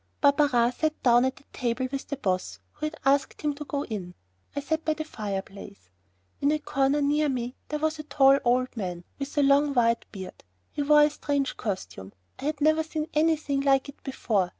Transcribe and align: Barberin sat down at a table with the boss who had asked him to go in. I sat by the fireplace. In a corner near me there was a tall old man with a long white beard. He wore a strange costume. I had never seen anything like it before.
Barberin 0.19 0.71
sat 0.71 1.03
down 1.03 1.25
at 1.25 1.39
a 1.39 1.43
table 1.53 1.87
with 1.91 2.07
the 2.07 2.17
boss 2.17 2.57
who 2.71 2.87
had 2.87 2.95
asked 3.05 3.43
him 3.43 3.53
to 3.53 3.65
go 3.65 3.83
in. 3.85 4.15
I 4.55 4.59
sat 4.59 4.83
by 4.83 4.95
the 4.95 5.03
fireplace. 5.03 5.91
In 6.41 6.51
a 6.51 6.57
corner 6.57 7.03
near 7.03 7.29
me 7.29 7.55
there 7.69 7.77
was 7.77 7.99
a 7.99 8.03
tall 8.03 8.39
old 8.43 8.75
man 8.75 9.03
with 9.19 9.37
a 9.37 9.43
long 9.43 9.75
white 9.75 10.07
beard. 10.11 10.43
He 10.71 10.81
wore 10.81 11.03
a 11.03 11.09
strange 11.11 11.55
costume. 11.55 12.13
I 12.39 12.45
had 12.45 12.61
never 12.61 12.81
seen 12.81 13.09
anything 13.13 13.59
like 13.61 13.89
it 13.89 14.01
before. 14.03 14.49